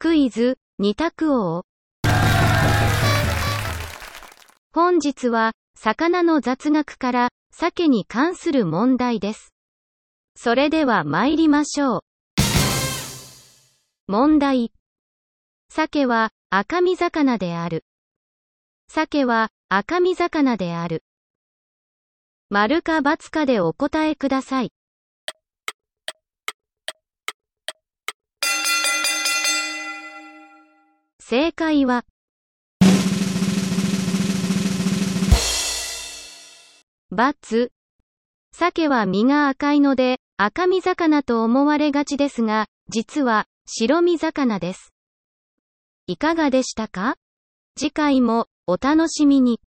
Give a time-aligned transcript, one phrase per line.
[0.00, 1.64] クイズ、二択王。
[4.72, 9.52] 本日は、魚の雑学から、鮭に関する問題です。
[10.36, 12.00] それでは参りましょう。
[14.06, 14.70] 問題。
[15.68, 17.84] 鮭は赤身魚である。
[18.86, 21.02] 鮭は赤身魚である。
[22.50, 24.70] 丸か×かでお答えください。
[31.20, 32.04] 正解は、
[37.12, 37.70] ×。
[38.52, 44.94] 鮭は身が赤いので、赤身魚と思われがちですが、実は、白身魚です。
[46.06, 47.16] いかがでしたか？
[47.76, 49.60] 次回も、お楽しみに。